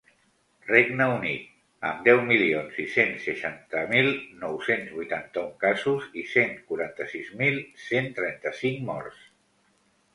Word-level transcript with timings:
Regne 0.67 1.05
Unit, 1.15 1.43
amb 1.89 2.01
deu 2.07 2.21
milions 2.29 2.79
sis-cents 2.79 3.27
seixanta 3.29 3.83
mil 3.93 4.11
nou-cents 4.45 4.97
vuitanta-un 4.97 5.55
casos 5.67 6.11
i 6.23 6.27
cent 6.35 6.59
quaranta-sis 6.73 7.33
mil 7.45 7.63
cent 7.91 8.13
trenta-cinc 8.21 8.85
morts. 8.93 9.27